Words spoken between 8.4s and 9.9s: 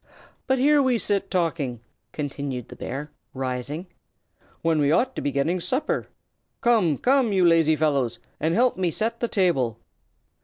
help me set the table."